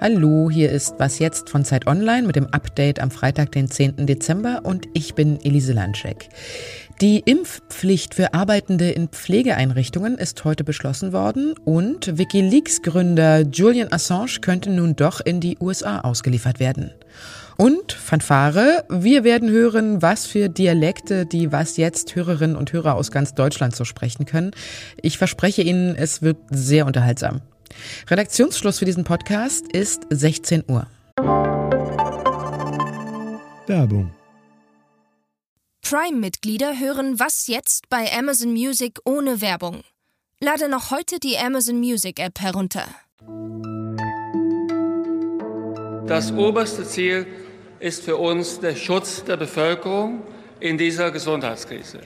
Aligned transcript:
Hallo, 0.00 0.48
hier 0.48 0.70
ist 0.70 0.94
Was 0.98 1.18
jetzt 1.18 1.50
von 1.50 1.64
Zeit 1.64 1.88
Online 1.88 2.24
mit 2.24 2.36
dem 2.36 2.46
Update 2.52 3.00
am 3.00 3.10
Freitag, 3.10 3.50
den 3.50 3.68
10. 3.68 4.06
Dezember 4.06 4.60
und 4.62 4.86
ich 4.92 5.16
bin 5.16 5.44
Elise 5.44 5.72
Landschek. 5.72 6.28
Die 7.00 7.18
Impfpflicht 7.18 8.14
für 8.14 8.34
Arbeitende 8.34 8.88
in 8.92 9.08
Pflegeeinrichtungen 9.08 10.16
ist 10.16 10.44
heute 10.44 10.62
beschlossen 10.62 11.12
worden 11.12 11.54
und 11.64 12.16
Wikileaks-Gründer 12.16 13.40
Julian 13.40 13.92
Assange 13.92 14.38
könnte 14.42 14.70
nun 14.70 14.94
doch 14.94 15.20
in 15.20 15.40
die 15.40 15.58
USA 15.60 16.02
ausgeliefert 16.02 16.60
werden. 16.60 16.92
Und 17.56 17.92
Fanfare, 17.92 18.84
wir 18.90 19.24
werden 19.24 19.50
hören, 19.50 20.02
was 20.02 20.26
für 20.26 20.50
Dialekte 20.50 21.24
die 21.24 21.52
Was 21.52 21.78
jetzt 21.78 22.14
Hörerinnen 22.14 22.54
und 22.54 22.72
Hörer 22.72 22.94
aus 22.94 23.10
ganz 23.10 23.34
Deutschland 23.34 23.74
so 23.74 23.84
sprechen 23.84 24.26
können. 24.26 24.50
Ich 25.00 25.16
verspreche 25.16 25.62
Ihnen, 25.62 25.96
es 25.96 26.20
wird 26.20 26.36
sehr 26.50 26.84
unterhaltsam. 26.84 27.40
Redaktionsschluss 28.08 28.78
für 28.78 28.84
diesen 28.84 29.04
Podcast 29.04 29.66
ist 29.72 30.02
16 30.10 30.64
Uhr. 30.68 30.86
Werbung. 33.66 34.14
Prime-Mitglieder 35.80 36.78
hören 36.78 37.18
Was 37.18 37.46
jetzt 37.46 37.88
bei 37.88 38.12
Amazon 38.12 38.52
Music 38.52 38.98
ohne 39.04 39.40
Werbung. 39.40 39.82
Lade 40.40 40.68
noch 40.68 40.90
heute 40.90 41.18
die 41.20 41.38
Amazon 41.38 41.78
Music 41.78 42.20
App 42.20 42.38
herunter. 42.38 42.84
Das 46.06 46.30
oberste 46.32 46.84
Ziel 46.84 47.26
ist 47.80 48.04
für 48.04 48.16
uns 48.16 48.60
der 48.60 48.74
Schutz 48.74 49.24
der 49.24 49.36
Bevölkerung 49.36 50.22
in 50.60 50.78
dieser 50.78 51.10
Gesundheitskrise. 51.10 52.00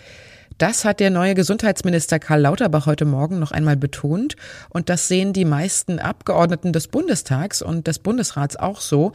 Das 0.60 0.84
hat 0.84 1.00
der 1.00 1.08
neue 1.08 1.34
Gesundheitsminister 1.34 2.18
Karl 2.18 2.42
Lauterbach 2.42 2.84
heute 2.84 3.06
Morgen 3.06 3.38
noch 3.38 3.50
einmal 3.50 3.78
betont. 3.78 4.36
Und 4.68 4.90
das 4.90 5.08
sehen 5.08 5.32
die 5.32 5.46
meisten 5.46 5.98
Abgeordneten 5.98 6.74
des 6.74 6.86
Bundestags 6.86 7.62
und 7.62 7.86
des 7.86 7.98
Bundesrats 7.98 8.56
auch 8.56 8.82
so. 8.82 9.12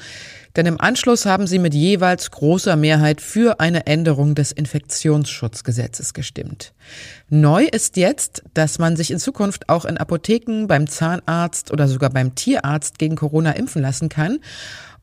Denn 0.55 0.65
im 0.65 0.81
Anschluss 0.81 1.27
haben 1.27 1.45
sie 1.45 1.59
mit 1.59 1.75
jeweils 1.75 2.31
großer 2.31 2.75
Mehrheit 2.75 3.21
für 3.21 3.59
eine 3.59 3.85
Änderung 3.85 4.33
des 4.33 4.53
Infektionsschutzgesetzes 4.53 6.15
gestimmt. 6.15 6.73
Neu 7.29 7.65
ist 7.65 7.95
jetzt, 7.95 8.41
dass 8.55 8.79
man 8.79 8.95
sich 8.95 9.11
in 9.11 9.19
Zukunft 9.19 9.69
auch 9.69 9.85
in 9.85 9.97
Apotheken, 9.97 10.65
beim 10.65 10.87
Zahnarzt 10.87 11.71
oder 11.71 11.87
sogar 11.87 12.09
beim 12.09 12.33
Tierarzt 12.33 12.97
gegen 12.97 13.15
Corona 13.15 13.51
impfen 13.51 13.83
lassen 13.83 14.09
kann. 14.09 14.39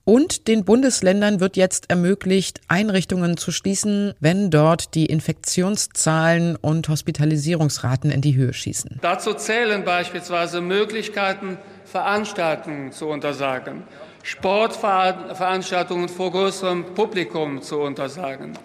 Und 0.04 0.48
den 0.48 0.64
Bundesländern 0.64 1.38
wird 1.38 1.56
jetzt 1.56 1.88
ermöglicht, 1.88 2.60
Einrichtungen 2.66 3.36
zu 3.36 3.52
schließen, 3.52 4.14
wenn 4.18 4.50
dort 4.50 4.94
die 4.94 5.06
Infektionszahlen 5.06 6.56
und 6.56 6.88
Hospitalisierungsraten 6.88 8.10
in 8.10 8.20
die 8.20 8.34
Höhe 8.34 8.52
schießen. 8.52 8.98
Dazu 9.00 9.34
zählen 9.34 9.84
beispielsweise 9.84 10.60
Möglichkeiten, 10.60 11.56
Veranstaltungen 11.84 12.90
zu 12.90 13.06
untersagen, 13.06 13.84
Sportveranstaltungen 14.24 16.08
vor 16.08 16.32
größerem 16.32 16.94
Publikum 16.94 17.62
zu 17.62 17.78
untersagen, 17.80 18.58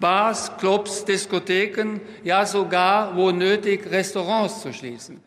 Bars, 0.00 0.50
Clubs, 0.58 1.04
Diskotheken, 1.04 2.00
ja 2.24 2.46
sogar, 2.46 3.14
wo 3.16 3.30
nötig, 3.30 3.88
Restaurants 3.90 4.62
zu 4.62 4.72
schließen. 4.72 5.20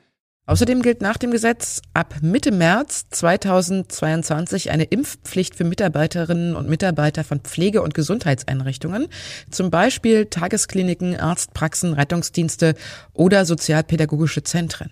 Außerdem 0.45 0.81
gilt 0.81 1.01
nach 1.01 1.17
dem 1.17 1.31
Gesetz 1.31 1.81
ab 1.93 2.15
Mitte 2.21 2.51
März 2.51 3.05
2022 3.11 4.71
eine 4.71 4.83
Impfpflicht 4.83 5.55
für 5.55 5.63
Mitarbeiterinnen 5.63 6.57
und 6.57 6.67
Mitarbeiter 6.67 7.23
von 7.23 7.39
Pflege- 7.39 7.81
und 7.81 7.93
Gesundheitseinrichtungen, 7.93 9.07
zum 9.49 9.71
Beispiel 9.71 10.25
Tageskliniken, 10.25 11.17
Arztpraxen, 11.17 11.93
Rettungsdienste 11.93 12.75
oder 13.13 13.45
sozialpädagogische 13.45 14.43
Zentren. 14.43 14.91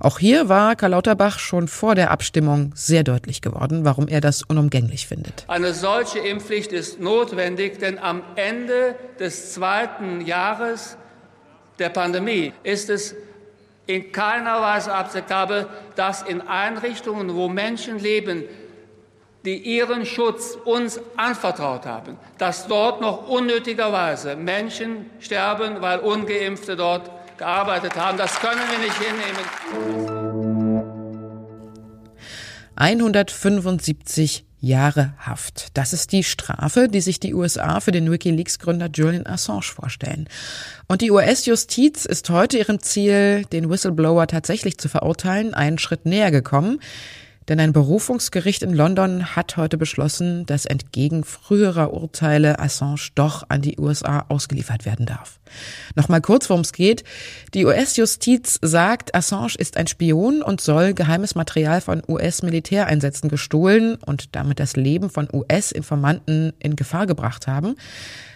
Auch 0.00 0.18
hier 0.18 0.48
war 0.48 0.74
Karl 0.74 0.90
Lauterbach 0.90 1.38
schon 1.38 1.68
vor 1.68 1.94
der 1.94 2.10
Abstimmung 2.10 2.72
sehr 2.74 3.04
deutlich 3.04 3.40
geworden, 3.40 3.84
warum 3.84 4.08
er 4.08 4.20
das 4.20 4.42
unumgänglich 4.42 5.06
findet. 5.06 5.44
Eine 5.46 5.74
solche 5.74 6.18
Impfpflicht 6.18 6.72
ist 6.72 6.98
notwendig, 6.98 7.78
denn 7.78 8.00
am 8.00 8.22
Ende 8.34 8.96
des 9.20 9.52
zweiten 9.52 10.22
Jahres 10.22 10.96
der 11.78 11.88
Pandemie 11.88 12.52
ist 12.64 12.90
es 12.90 13.14
in 13.86 14.12
keiner 14.12 14.60
Weise 14.60 14.94
akzeptabel, 14.94 15.66
dass 15.96 16.22
in 16.22 16.40
Einrichtungen, 16.40 17.34
wo 17.34 17.48
Menschen 17.48 17.98
leben, 17.98 18.44
die 19.44 19.56
ihren 19.56 20.06
Schutz 20.06 20.56
uns 20.64 21.00
anvertraut 21.16 21.84
haben, 21.84 22.16
dass 22.38 22.68
dort 22.68 23.00
noch 23.00 23.28
unnötigerweise 23.28 24.36
Menschen 24.36 25.10
sterben, 25.18 25.80
weil 25.80 25.98
ungeimpfte 25.98 26.76
dort 26.76 27.10
gearbeitet 27.38 27.96
haben. 27.96 28.16
Das 28.18 28.38
können 28.38 28.60
wir 28.70 28.78
nicht 28.78 28.96
hinnehmen. 28.98 29.40
175 32.76 34.44
Jahre 34.62 35.12
Haft. 35.18 35.76
Das 35.76 35.92
ist 35.92 36.12
die 36.12 36.22
Strafe, 36.22 36.88
die 36.88 37.00
sich 37.00 37.18
die 37.18 37.34
USA 37.34 37.80
für 37.80 37.90
den 37.90 38.10
Wikileaks-Gründer 38.10 38.88
Julian 38.94 39.26
Assange 39.26 39.62
vorstellen. 39.62 40.28
Und 40.86 41.02
die 41.02 41.10
US-Justiz 41.10 42.04
ist 42.04 42.30
heute 42.30 42.58
ihrem 42.58 42.78
Ziel, 42.78 43.44
den 43.52 43.68
Whistleblower 43.68 44.28
tatsächlich 44.28 44.78
zu 44.78 44.88
verurteilen, 44.88 45.52
einen 45.52 45.78
Schritt 45.78 46.06
näher 46.06 46.30
gekommen. 46.30 46.78
Denn 47.48 47.58
ein 47.60 47.72
Berufungsgericht 47.72 48.62
in 48.62 48.72
London 48.72 49.34
hat 49.34 49.56
heute 49.56 49.76
beschlossen, 49.76 50.46
dass 50.46 50.64
entgegen 50.64 51.24
früherer 51.24 51.92
Urteile 51.92 52.58
Assange 52.58 53.10
doch 53.14 53.44
an 53.48 53.62
die 53.62 53.78
USA 53.78 54.26
ausgeliefert 54.28 54.84
werden 54.84 55.06
darf. 55.06 55.40
Nochmal 55.96 56.20
kurz, 56.20 56.48
worum 56.48 56.62
es 56.62 56.72
geht. 56.72 57.04
Die 57.54 57.64
US-Justiz 57.64 58.58
sagt, 58.62 59.14
Assange 59.14 59.54
ist 59.58 59.76
ein 59.76 59.86
Spion 59.86 60.42
und 60.42 60.60
soll 60.60 60.94
geheimes 60.94 61.34
Material 61.34 61.80
von 61.80 62.02
US-Militäreinsätzen 62.06 63.28
gestohlen 63.28 63.96
und 63.96 64.34
damit 64.36 64.60
das 64.60 64.76
Leben 64.76 65.10
von 65.10 65.28
US-Informanten 65.32 66.52
in 66.58 66.76
Gefahr 66.76 67.06
gebracht 67.06 67.46
haben. 67.46 67.74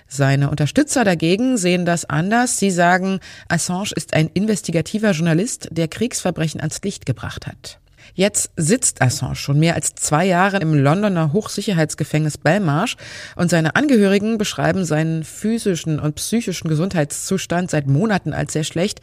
Seine 0.08 0.50
Unterstützer 0.50 1.04
dagegen 1.04 1.56
sehen 1.56 1.84
das 1.84 2.04
anders. 2.04 2.58
Sie 2.58 2.70
sagen, 2.70 3.20
Assange 3.48 3.90
ist 3.94 4.14
ein 4.14 4.28
investigativer 4.28 5.10
Journalist, 5.10 5.68
der 5.72 5.88
Kriegsverbrechen 5.88 6.60
ans 6.60 6.80
Licht 6.82 7.06
gebracht 7.06 7.46
hat. 7.46 7.80
Jetzt 8.14 8.50
sitzt 8.56 9.02
Assange 9.02 9.36
schon 9.36 9.58
mehr 9.58 9.74
als 9.74 9.94
zwei 9.94 10.24
Jahre 10.24 10.58
im 10.58 10.74
Londoner 10.74 11.32
Hochsicherheitsgefängnis 11.32 12.38
Belmarsh 12.38 12.96
und 13.36 13.50
seine 13.50 13.76
Angehörigen 13.76 14.38
beschreiben 14.38 14.84
seinen 14.84 15.24
physischen 15.24 15.98
und 15.98 16.14
psychischen 16.16 16.68
Gesundheitszustand 16.68 17.70
seit 17.70 17.86
Monaten 17.86 18.32
als 18.32 18.52
sehr 18.52 18.64
schlecht, 18.64 19.00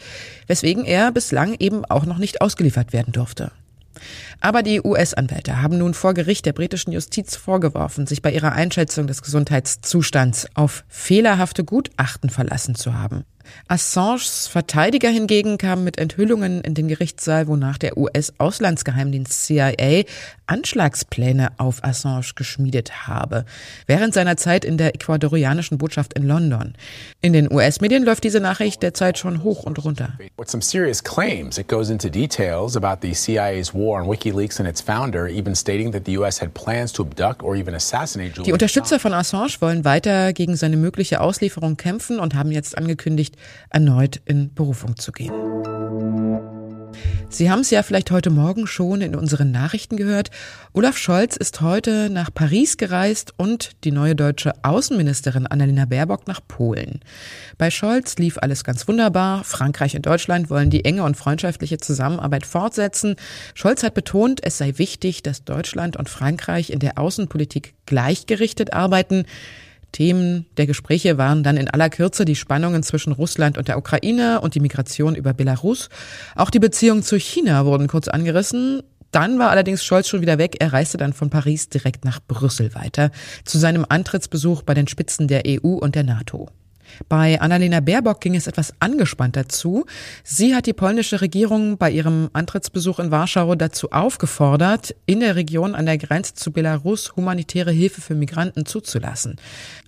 weswegen 0.48 0.86
er 0.86 1.12
bislang 1.12 1.56
eben 1.60 1.86
auch 1.86 2.06
noch 2.06 2.18
nicht 2.18 2.42
ausgeliefert 2.42 2.94
werden 2.94 3.14
durfte. 3.14 3.52
Aber 4.40 4.64
die 4.64 4.82
US-Anwälte 4.82 5.62
haben 5.62 5.78
nun 5.78 5.94
vor 5.94 6.14
Gericht 6.14 6.46
der 6.46 6.54
britischen 6.54 6.92
Justiz 6.92 7.36
vorgeworfen, 7.36 8.08
sich 8.08 8.22
bei 8.22 8.32
ihrer 8.32 8.52
Einschätzung 8.52 9.08
des 9.08 9.22
Gesundheitszustands 9.22 10.48
auf 10.56 10.84
fehlerhafte 10.88 11.64
Gutachten 11.64 12.30
verlassen 12.30 12.76
zu 12.76 12.94
haben. 12.96 13.24
Assanges 13.68 14.48
Verteidiger 14.48 15.10
hingegen 15.10 15.58
kam 15.58 15.84
mit 15.84 15.98
Enthüllungen 15.98 16.62
in 16.62 16.74
den 16.74 16.88
Gerichtssaal, 16.88 17.48
wonach 17.48 17.78
der 17.78 17.98
US-Auslandsgeheimdienst 17.98 19.46
CIA 19.46 20.04
Anschlagspläne 20.48 21.52
auf 21.58 21.84
Assange 21.84 22.32
geschmiedet 22.36 23.08
habe, 23.08 23.46
während 23.88 24.14
seiner 24.14 24.38
Zeit 24.38 24.66
in 24.66 24.78
der 24.78 24.94
ecuadorianischen 24.94 25.78
Botschaft 25.78 26.14
in 26.14 26.24
London. 26.24 26.74
In 27.22 27.34
den 27.34 27.52
US-Medien 27.52 28.04
läuft 28.04 28.24
diese 28.24 28.40
Nachricht 28.40 28.84
derzeit 28.84 29.18
schon 29.18 29.44
hoch 29.44 29.64
und 29.64 29.84
runter. 29.84 30.14
With 30.38 30.50
some 30.50 30.62
serious 30.62 31.04
claims, 31.04 31.58
it 31.58 31.68
goes 31.68 31.90
into 31.90 32.10
details 32.10 32.76
about 32.76 32.98
the 33.02 33.14
CIA's 33.14 33.74
war 33.74 34.02
on 34.02 34.10
WikiLeaks 34.10 34.60
and 34.60 34.68
its 34.68 34.82
founder, 34.82 35.28
even 35.28 35.56
stating 35.56 35.92
that 35.92 36.04
the 36.06 36.18
US 36.18 36.42
had 36.42 36.54
plans 36.54 36.92
to 36.92 37.04
abduct 37.04 37.42
or 37.42 37.56
even 37.56 37.74
assassinate 37.74 38.32
Julian 38.32 38.46
Die 38.46 38.54
Unterstützer 38.54 39.00
von 39.00 39.14
Assange 39.14 39.56
wollen 39.60 39.86
weiter 39.86 40.34
gegen 40.34 40.56
seine 40.56 40.78
mögliche 40.78 41.22
Auslieferung 41.22 41.78
kämpfen 41.78 42.20
und 42.20 42.36
haben 42.36 42.52
jetzt 42.52 42.78
angekündigt, 42.78 43.33
erneut 43.70 44.22
in 44.26 44.54
Berufung 44.54 44.98
zu 44.98 45.12
gehen. 45.12 45.34
Sie 47.34 47.50
haben 47.50 47.62
es 47.62 47.72
ja 47.72 47.82
vielleicht 47.82 48.12
heute 48.12 48.30
Morgen 48.30 48.68
schon 48.68 49.02
in 49.02 49.16
unseren 49.16 49.50
Nachrichten 49.50 49.98
gehört. 49.98 50.30
Olaf 50.72 50.98
Scholz 51.00 51.36
ist 51.36 51.62
heute 51.62 52.12
nach 52.12 52.32
Paris 52.32 52.78
gereist 52.78 53.34
und 53.38 53.72
die 53.86 53.92
neue 53.92 54.16
deutsche 54.16 54.54
Außenministerin 54.62 55.48
Annalena 55.48 55.86
Baerbock 55.86 56.28
nach 56.28 56.42
Polen. 56.48 57.00
Bei 57.58 57.72
Scholz 57.72 58.18
lief 58.18 58.38
alles 58.38 58.64
ganz 58.64 58.88
wunderbar. 58.88 59.44
Frankreich 59.44 59.96
und 59.96 60.06
Deutschland 60.06 60.52
wollen 60.52 60.70
die 60.70 60.86
enge 60.86 61.04
und 61.04 61.18
freundschaftliche 61.18 61.78
Zusammenarbeit 61.78 62.46
fortsetzen. 62.46 63.16
Scholz 63.56 63.82
hat 63.82 63.96
betont, 63.96 64.40
es 64.44 64.60
sei 64.60 64.74
wichtig, 64.78 65.24
dass 65.24 65.44
Deutschland 65.44 65.98
und 65.98 66.10
Frankreich 66.10 66.70
in 66.70 66.78
der 66.78 67.00
Außenpolitik 67.00 67.74
gleichgerichtet 67.88 68.74
arbeiten. 68.74 69.26
Themen 69.94 70.46
der 70.58 70.68
Gespräche 70.68 71.18
waren 71.18 71.44
dann 71.44 71.56
in 71.56 71.70
aller 71.70 71.90
Kürze 71.90 72.26
die 72.26 72.36
Spannungen 72.36 72.84
zwischen 72.84 73.14
Russland 73.14 73.58
und 73.58 73.70
der 73.70 73.78
Ukraine 73.78 74.42
und 74.42 74.56
die 74.56 74.60
Migration 74.60 75.16
über 75.16 75.34
Belarus. 75.34 75.88
Auch 76.36 76.50
die 76.50 76.60
Beziehungen 76.60 77.04
zu 77.04 77.18
China 77.18 77.66
wurden 77.66 77.88
kurz 77.88 78.10
angerissen. 78.10 78.84
Dann 79.12 79.40
war 79.40 79.52
allerdings 79.52 79.86
Scholz 79.86 80.10
schon 80.10 80.22
wieder 80.22 80.38
weg. 80.38 80.58
Er 80.60 80.74
reiste 80.74 80.98
dann 80.98 81.14
von 81.14 81.30
Paris 81.30 81.70
direkt 81.70 82.04
nach 82.04 82.20
Brüssel 82.20 82.76
weiter 82.76 83.12
zu 83.46 83.58
seinem 83.58 83.86
Antrittsbesuch 83.88 84.64
bei 84.64 84.74
den 84.74 84.88
Spitzen 84.88 85.30
der 85.30 85.44
EU 85.48 85.76
und 85.76 85.96
der 85.96 86.04
NATO. 86.04 86.50
Bei 87.10 87.40
Annalena 87.42 87.80
Baerbock 87.80 88.22
ging 88.22 88.36
es 88.36 88.48
etwas 88.48 88.74
angespannter 88.80 89.50
zu. 89.50 89.86
Sie 90.24 90.56
hat 90.56 90.66
die 90.66 90.74
polnische 90.74 91.22
Regierung 91.22 91.78
bei 91.78 91.92
ihrem 91.92 92.30
Antrittsbesuch 92.34 93.00
in 93.00 93.12
Warschau 93.12 93.56
dazu 93.56 93.92
aufgefordert, 93.92 94.96
in 95.06 95.20
der 95.20 95.36
Region 95.36 95.76
an 95.76 95.86
der 95.86 95.98
Grenze 95.98 96.34
zu 96.34 96.52
Belarus 96.52 97.16
humanitäre 97.16 97.72
Hilfe 97.72 98.02
für 98.02 98.16
Migranten 98.16 98.66
zuzulassen. 98.66 99.38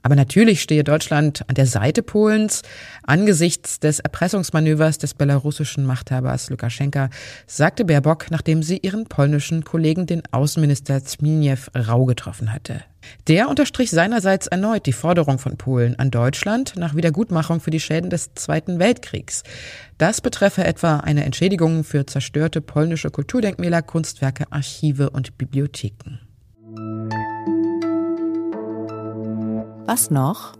Aber 0.01 0.15
natürlich 0.15 0.61
stehe 0.61 0.83
Deutschland 0.83 1.43
an 1.47 1.55
der 1.55 1.65
Seite 1.65 2.03
Polens. 2.03 2.61
Angesichts 3.03 3.79
des 3.79 3.99
Erpressungsmanövers 3.99 4.97
des 4.97 5.13
belarussischen 5.13 5.85
Machthabers 5.85 6.49
Lukaschenka 6.49 7.09
sagte 7.47 7.85
Baerbock, 7.85 8.29
nachdem 8.29 8.63
sie 8.63 8.77
ihren 8.77 9.05
polnischen 9.05 9.63
Kollegen, 9.63 10.05
den 10.05 10.23
Außenminister 10.31 11.03
Zbigniew 11.03 11.57
Rau, 11.75 12.05
getroffen 12.05 12.53
hatte. 12.53 12.83
Der 13.27 13.49
unterstrich 13.49 13.91
seinerseits 13.91 14.47
erneut 14.47 14.85
die 14.85 14.93
Forderung 14.93 15.39
von 15.39 15.57
Polen 15.57 15.97
an 15.97 16.11
Deutschland 16.11 16.75
nach 16.77 16.95
Wiedergutmachung 16.95 17.59
für 17.59 17.71
die 17.71 17.79
Schäden 17.79 18.09
des 18.09 18.33
Zweiten 18.35 18.79
Weltkriegs. 18.79 19.43
Das 19.97 20.21
betreffe 20.21 20.63
etwa 20.63 20.97
eine 20.97 21.25
Entschädigung 21.25 21.83
für 21.83 22.05
zerstörte 22.05 22.61
polnische 22.61 23.09
Kulturdenkmäler, 23.09 23.81
Kunstwerke, 23.81 24.45
Archive 24.51 25.09
und 25.09 25.37
Bibliotheken. 25.37 26.19
Was 29.85 30.09
noch? 30.09 30.53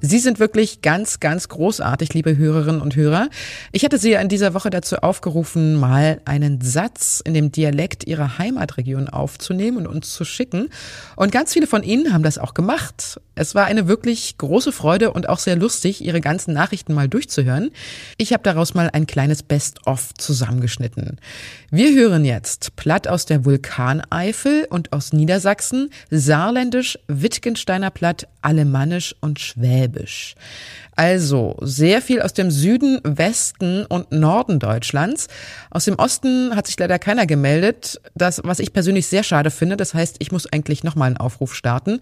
Sie 0.00 0.18
sind 0.18 0.40
wirklich 0.40 0.80
ganz, 0.80 1.20
ganz 1.20 1.48
großartig, 1.48 2.14
liebe 2.14 2.36
Hörerinnen 2.36 2.80
und 2.80 2.96
Hörer. 2.96 3.28
Ich 3.70 3.84
hatte 3.84 3.98
Sie 3.98 4.12
in 4.12 4.28
dieser 4.28 4.54
Woche 4.54 4.70
dazu 4.70 4.96
aufgerufen, 4.96 5.74
mal 5.74 6.22
einen 6.24 6.62
Satz 6.62 7.22
in 7.22 7.34
dem 7.34 7.52
Dialekt 7.52 8.06
Ihrer 8.06 8.38
Heimatregion 8.38 9.08
aufzunehmen 9.08 9.76
und 9.76 9.86
uns 9.86 10.14
zu 10.14 10.24
schicken. 10.24 10.70
Und 11.16 11.32
ganz 11.32 11.52
viele 11.52 11.66
von 11.66 11.82
Ihnen 11.82 12.14
haben 12.14 12.22
das 12.22 12.38
auch 12.38 12.54
gemacht. 12.54 13.20
Es 13.34 13.54
war 13.54 13.66
eine 13.66 13.88
wirklich 13.88 14.38
große 14.38 14.72
Freude 14.72 15.12
und 15.12 15.28
auch 15.28 15.38
sehr 15.38 15.56
lustig, 15.56 16.04
Ihre 16.04 16.20
ganzen 16.20 16.54
Nachrichten 16.54 16.94
mal 16.94 17.08
durchzuhören. 17.08 17.70
Ich 18.16 18.32
habe 18.32 18.42
daraus 18.42 18.74
mal 18.74 18.90
ein 18.92 19.06
kleines 19.06 19.42
Best-of 19.42 20.14
zusammengeschnitten. 20.14 21.18
Wir 21.70 21.94
hören 21.94 22.24
jetzt 22.24 22.74
Platt 22.76 23.06
aus 23.06 23.26
der 23.26 23.44
Vulkaneifel 23.44 24.66
und 24.70 24.92
aus 24.92 25.12
Niedersachsen, 25.12 25.90
Saarländisch, 26.10 26.98
Wittgensteiner 27.06 27.90
Platt, 27.90 28.28
Alemannisch 28.42 29.14
und 29.20 29.38
Schwäbisch. 29.38 29.89
Also 30.96 31.56
sehr 31.60 32.02
viel 32.02 32.20
aus 32.20 32.34
dem 32.34 32.50
Süden, 32.50 33.00
Westen 33.04 33.86
und 33.86 34.12
Norden 34.12 34.58
Deutschlands. 34.58 35.28
Aus 35.70 35.86
dem 35.86 35.94
Osten 35.94 36.54
hat 36.54 36.66
sich 36.66 36.78
leider 36.78 36.98
keiner 36.98 37.26
gemeldet. 37.26 38.00
Das, 38.14 38.42
was 38.44 38.58
ich 38.58 38.72
persönlich 38.72 39.06
sehr 39.06 39.22
schade 39.22 39.50
finde. 39.50 39.76
Das 39.76 39.94
heißt, 39.94 40.16
ich 40.18 40.30
muss 40.30 40.46
eigentlich 40.52 40.84
nochmal 40.84 41.06
einen 41.06 41.16
Aufruf 41.16 41.54
starten. 41.54 42.00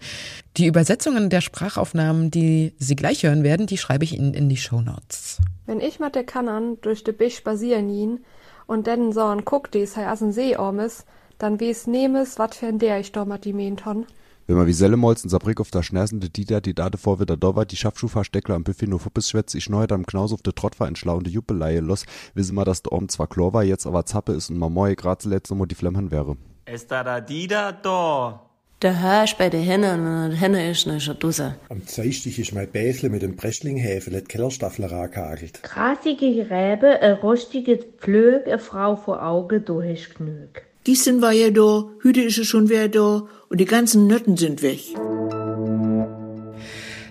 Die 0.57 0.65
Übersetzungen 0.65 1.29
der 1.29 1.41
Sprachaufnahmen, 1.41 2.31
die 2.31 2.73
Sie 2.77 2.95
gleich 2.95 3.23
hören 3.23 3.43
werden, 3.43 3.67
die 3.67 3.77
schreibe 3.77 4.03
ich 4.03 4.17
Ihnen 4.17 4.33
in 4.33 4.49
die 4.49 4.57
Show 4.57 4.81
Notes. 4.81 5.37
Wenn 5.65 5.79
ich 5.79 5.99
mit 5.99 6.15
der 6.15 6.23
Kannern 6.23 6.77
durch 6.81 7.03
de 7.03 7.13
Bisch 7.13 7.37
spazieren 7.37 7.89
ihn 7.89 8.19
und 8.67 8.87
denn 8.87 9.13
so 9.13 9.23
ein 9.23 9.45
guck, 9.45 9.71
des 9.71 9.95
hei 9.95 10.07
as 10.07 10.19
See 10.19 10.57
ormes, 10.57 11.05
dann 11.37 11.59
wies 11.59 11.87
nemes, 11.87 12.37
wat 12.37 12.55
für 12.55 12.67
ein 12.67 12.79
der 12.79 12.99
ich 12.99 13.11
do 13.11 13.23
mat 13.25 13.45
die 13.45 13.53
Menton. 13.53 14.05
Wenn 14.49 14.57
man 14.57 14.65
wie 14.65 14.73
Sellemolz 14.73 15.23
in 15.23 15.29
Saarbrück 15.29 15.61
auf 15.61 15.69
der 15.69 15.83
Schnersende 15.83 16.27
Dieter 16.27 16.59
die 16.59 16.73
Date 16.73 16.99
vor 16.99 17.19
wieder 17.19 17.37
da 17.37 17.55
war, 17.55 17.67
die 17.67 17.75
Schaffschuhfahrsteckler 17.75 18.55
am 18.55 18.63
Buffet 18.63 18.87
nur 18.87 18.99
Fuppes 18.99 19.29
schwätz, 19.29 19.53
ich 19.53 19.69
neuet 19.69 19.91
am 19.91 20.07
Knaus 20.07 20.33
auf 20.33 20.41
de 20.41 20.53
Trott 20.53 20.79
war 20.79 20.87
in 20.87 20.95
schlauende 20.95 21.29
Juppeleie 21.29 21.81
los, 21.81 22.03
wissen 22.33 22.55
wir, 22.55 22.65
dass 22.65 22.81
der 22.81 22.93
Orm 22.93 23.09
zwar 23.09 23.27
klar 23.27 23.53
war, 23.53 23.63
jetzt 23.63 23.85
aber 23.85 24.07
Zappe 24.07 24.33
ist 24.33 24.49
und 24.49 24.57
man 24.57 24.73
moi 24.73 24.95
grad 24.95 25.21
zuletzt 25.21 25.51
noch 25.51 25.65
die 25.67 25.75
Flemmen 25.75 26.09
wäre. 26.09 26.35
Ist 26.65 26.89
da 26.89 27.21
Dieter 27.21 27.73
da? 27.73 28.41
Der 28.81 28.99
Hirsch 28.99 29.37
bei 29.37 29.51
der 29.51 29.61
Henne 29.61 29.93
und 29.93 30.31
der 30.31 30.39
Henne 30.39 30.71
ist 30.71 30.87
ne 30.87 30.97
Dusse. 30.97 31.53
Am 31.69 31.85
Zeistich 31.85 32.39
ist 32.39 32.51
mein 32.51 32.71
Bächle 32.71 33.11
mit 33.11 33.21
dem 33.21 33.35
Breschlinghäfel 33.35 34.15
et 34.15 34.29
Kellerstaffler 34.29 34.91
angehagelt. 34.91 35.61
Grasige 35.61 36.43
Gräbe, 36.43 36.99
a 37.03 37.13
rostige 37.21 37.77
Pflög, 37.99 38.47
a 38.47 38.57
Frau 38.57 38.95
vor 38.95 39.23
Auge 39.23 39.61
durchknüg. 39.61 40.68
Gießen 40.85 41.21
war 41.21 41.33
ja 41.33 41.51
da, 41.51 41.89
Hüte 42.01 42.21
ist 42.21 42.45
schon 42.45 42.69
wieder 42.69 42.87
da 42.87 43.27
und 43.49 43.59
die 43.59 43.65
ganzen 43.65 44.07
Nötten 44.07 44.37
sind 44.37 44.61
weg. 44.61 44.79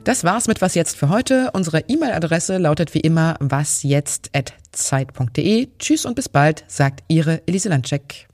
Das 0.05 0.25
war's 0.25 0.49
mit 0.49 0.63
Was 0.63 0.75
Jetzt 0.75 0.97
für 0.97 1.11
heute. 1.11 1.51
Unsere 1.53 1.81
E-Mail-Adresse 1.81 2.57
lautet 2.57 2.95
wie 2.95 3.01
immer 3.01 3.37
wasjetzt.zeit.de. 3.41 5.69
Tschüss 5.79 6.07
und 6.07 6.15
bis 6.15 6.31
bald, 6.31 6.65
sagt 6.67 7.05
Ihre 7.09 7.47
Elise 7.47 7.69
Landcheck. 7.69 8.27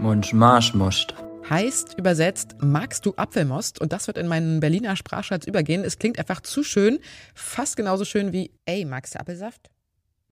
Munch 0.00 0.32
Marschmost. 0.32 1.12
Heißt 1.50 1.98
übersetzt, 1.98 2.56
magst 2.60 3.04
du 3.04 3.12
Apfelmost? 3.16 3.82
Und 3.82 3.92
das 3.92 4.06
wird 4.06 4.16
in 4.16 4.28
meinen 4.28 4.60
Berliner 4.60 4.96
Sprachschatz 4.96 5.46
übergehen. 5.46 5.84
Es 5.84 5.98
klingt 5.98 6.18
einfach 6.18 6.40
zu 6.40 6.64
schön, 6.64 7.00
fast 7.34 7.76
genauso 7.76 8.06
schön 8.06 8.32
wie, 8.32 8.50
ey, 8.64 8.86
magst 8.86 9.14
du 9.14 9.20
Apfelsaft? 9.20 9.68